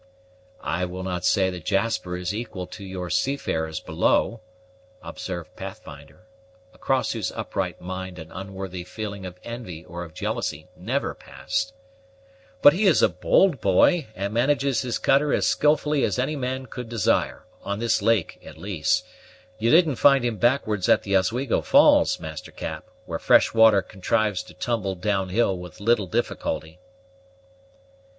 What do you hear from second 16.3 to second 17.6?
man can desire,